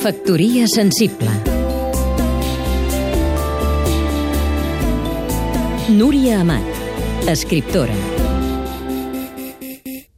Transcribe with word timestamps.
Factoria 0.00 0.64
sensible 0.66 1.28
Núria 5.92 6.40
Amat, 6.40 6.64
escriptora 7.28 7.92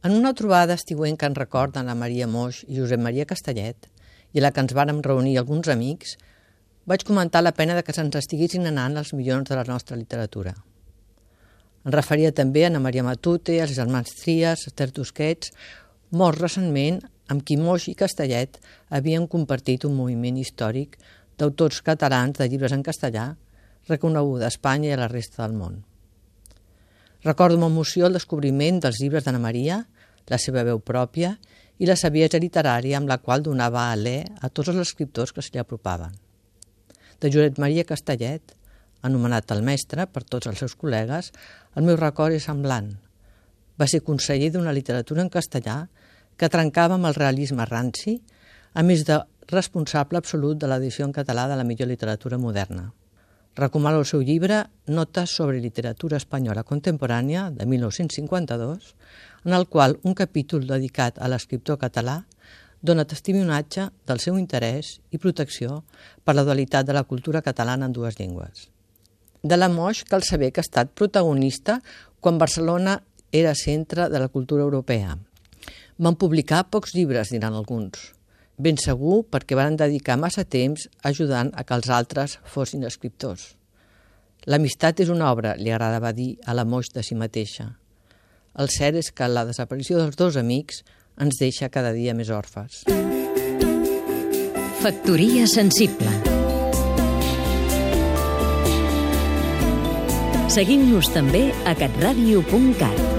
En 0.01 0.15
una 0.15 0.33
trobada 0.33 0.73
estiuenca 0.79 1.27
en 1.27 1.35
record 1.35 1.75
la 1.75 1.95
Maria 1.95 2.27
Moix 2.27 2.63
i 2.69 2.79
Josep 2.79 3.03
Maria 3.03 3.25
Castellet, 3.25 3.89
i 4.31 4.39
a 4.39 4.45
la 4.45 4.53
que 4.55 4.63
ens 4.63 4.71
vàrem 4.71 5.03
reunir 5.03 5.35
alguns 5.37 5.67
amics, 5.67 6.15
vaig 6.87 7.03
comentar 7.03 7.43
la 7.43 7.51
pena 7.51 7.75
de 7.75 7.83
que 7.83 7.91
se'ns 7.91 8.15
estiguessin 8.15 8.71
anant 8.71 8.95
els 9.03 9.11
milions 9.11 9.51
de 9.51 9.59
la 9.59 9.67
nostra 9.67 9.99
literatura. 9.99 10.55
Em 11.83 11.91
referia 11.91 12.31
també 12.31 12.63
a 12.63 12.71
Ana 12.71 12.79
Maria 12.79 13.03
Matute, 13.03 13.59
als 13.59 13.75
germans 13.75 14.15
Trias, 14.15 14.63
Esther 14.71 14.93
Tusquets, 14.95 15.51
morts 16.11 16.39
recentment, 16.39 17.03
amb 17.31 17.43
qui 17.45 17.57
Moix 17.57 17.87
i 17.91 17.95
Castellet 17.95 18.59
havien 18.89 19.27
compartit 19.27 19.85
un 19.87 19.95
moviment 19.95 20.37
històric 20.39 20.97
d'autors 21.37 21.81
catalans 21.81 22.37
de 22.37 22.47
llibres 22.49 22.75
en 22.75 22.83
castellà, 22.83 23.33
reconeguda 23.89 24.47
a 24.47 24.53
Espanya 24.53 24.91
i 24.91 24.95
a 24.95 25.01
la 25.01 25.09
resta 25.11 25.43
del 25.43 25.57
món. 25.57 25.81
Recordo 27.23 27.55
amb 27.55 27.69
emoció 27.69 28.07
el 28.07 28.17
descobriment 28.19 28.81
dels 28.83 28.99
llibres 28.99 29.23
d'Anna 29.23 29.39
Maria, 29.39 29.83
la 30.29 30.39
seva 30.39 30.63
veu 30.67 30.79
pròpia 30.79 31.37
i 31.79 31.87
la 31.87 31.95
saviesa 31.99 32.39
literària 32.39 32.99
amb 32.99 33.09
la 33.11 33.19
qual 33.23 33.43
donava 33.43 33.89
alè 33.91 34.17
a 34.41 34.49
tots 34.49 34.71
els 34.71 34.81
escriptors 34.83 35.31
que 35.31 35.41
se 35.41 35.53
li 35.53 35.61
apropaven. 35.61 36.11
De 37.19 37.31
Josep 37.31 37.59
Maria 37.63 37.87
Castellet, 37.87 38.53
anomenat 39.03 39.51
el 39.55 39.63
mestre 39.63 40.05
per 40.07 40.23
tots 40.23 40.47
els 40.51 40.59
seus 40.59 40.75
col·legues, 40.79 41.31
el 41.75 41.87
meu 41.87 41.97
record 41.99 42.35
és 42.35 42.47
semblant. 42.47 42.91
Va 43.79 43.87
ser 43.87 44.03
conseller 44.05 44.51
d'una 44.53 44.75
literatura 44.75 45.23
en 45.23 45.31
castellà 45.33 45.77
que 46.37 46.49
trencava 46.49 46.97
amb 46.97 47.09
el 47.09 47.15
realisme 47.17 47.65
ranci, 47.69 48.17
a 48.73 48.83
més 48.83 49.05
de 49.05 49.19
responsable 49.51 50.17
absolut 50.17 50.57
de 50.57 50.67
l'edició 50.67 51.05
en 51.05 51.13
català 51.13 51.47
de 51.47 51.57
la 51.59 51.65
millor 51.67 51.89
literatura 51.89 52.37
moderna. 52.37 52.91
Recomano 53.55 53.99
el 54.01 54.07
seu 54.09 54.23
llibre 54.25 54.63
Notes 54.87 55.35
sobre 55.37 55.61
literatura 55.61 56.17
espanyola 56.17 56.63
contemporània, 56.65 57.51
de 57.51 57.67
1952, 57.69 58.95
en 59.45 59.53
el 59.53 59.67
qual 59.67 59.99
un 60.01 60.15
capítol 60.17 60.65
dedicat 60.65 61.19
a 61.21 61.29
l'escriptor 61.29 61.77
català 61.77 62.23
dona 62.81 63.05
testimonatge 63.05 63.87
del 64.09 64.19
seu 64.19 64.39
interès 64.41 64.97
i 65.11 65.19
protecció 65.21 65.83
per 66.25 66.35
la 66.35 66.43
dualitat 66.43 66.87
de 66.87 66.95
la 66.97 67.05
cultura 67.07 67.43
catalana 67.45 67.85
en 67.85 67.93
dues 67.93 68.17
llengües. 68.19 68.67
De 69.43 69.57
la 69.57 69.69
Moix 69.69 70.03
cal 70.09 70.23
saber 70.23 70.51
que 70.51 70.63
ha 70.63 70.67
estat 70.67 70.91
protagonista 70.95 71.77
quan 72.19 72.39
Barcelona 72.41 72.97
era 73.31 73.53
centre 73.55 74.09
de 74.09 74.19
la 74.19 74.29
cultura 74.33 74.63
europea. 74.63 75.17
Van 75.97 76.15
publicar 76.17 76.63
pocs 76.73 76.95
llibres, 76.95 77.29
diran 77.29 77.53
alguns. 77.53 78.13
Ben 78.57 78.77
segur 78.77 79.23
perquè 79.29 79.57
van 79.57 79.77
dedicar 79.77 80.17
massa 80.17 80.43
temps 80.45 80.87
ajudant 81.03 81.51
a 81.53 81.63
que 81.63 81.75
els 81.77 81.89
altres 81.89 82.39
fossin 82.45 82.85
escriptors. 82.85 83.53
L'amistat 84.45 84.99
és 85.05 85.09
una 85.13 85.31
obra, 85.31 85.55
li 85.55 85.71
agradava 85.71 86.11
dir 86.13 86.35
a 86.45 86.53
la 86.53 86.65
Moix 86.65 86.91
de 86.93 87.03
si 87.05 87.15
mateixa. 87.15 87.69
El 88.59 88.69
cert 88.69 88.99
és 88.99 89.09
que 89.13 89.29
la 89.29 89.45
desaparició 89.47 90.01
dels 90.01 90.17
dos 90.19 90.37
amics 90.37 90.83
ens 91.21 91.39
deixa 91.39 91.69
cada 91.69 91.93
dia 91.93 92.13
més 92.13 92.29
orfes. 92.33 92.83
Factoria 94.83 95.47
sensible 95.47 96.11
Seguim-nos 100.53 101.07
també 101.15 101.47
a 101.65 101.73
catradio.cat 101.73 103.12